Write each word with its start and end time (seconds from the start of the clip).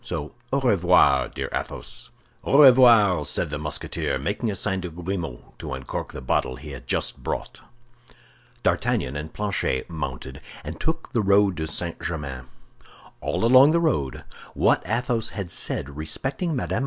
So 0.03 0.33
au 0.51 0.61
revoir, 0.61 1.27
dear 1.29 1.47
Athos." 1.53 2.09
"Au 2.43 2.57
revoir," 2.63 3.23
said 3.23 3.51
the 3.51 3.59
Musketeer, 3.59 4.17
making 4.17 4.49
a 4.49 4.55
sign 4.55 4.81
to 4.81 4.89
Grimaud 4.89 5.53
to 5.59 5.73
uncork 5.75 6.11
the 6.11 6.21
bottle 6.25 6.55
he 6.55 6.71
had 6.71 6.87
just 6.87 7.21
brought. 7.21 7.61
D'Artagnan 8.63 9.15
and 9.15 9.31
Planchet 9.31 9.91
mounted, 9.91 10.41
and 10.63 10.79
took 10.81 11.13
the 11.13 11.21
road 11.21 11.55
to 11.57 11.67
St. 11.67 12.01
Germain. 12.01 12.45
All 13.19 13.45
along 13.45 13.73
the 13.73 13.79
road, 13.79 14.23
what 14.55 14.81
Athos 14.87 15.29
had 15.37 15.51
said 15.51 15.95
respecting 15.95 16.55
Mme. 16.55 16.79